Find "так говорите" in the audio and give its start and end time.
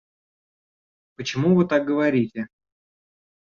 1.67-2.47